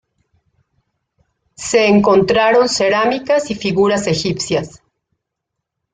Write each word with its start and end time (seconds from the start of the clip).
Se 1.57 1.85
encontraron 1.87 2.67
cerámicas 2.67 3.51
y 3.51 3.53
figuras 3.53 4.07
egipcias. 4.07 4.81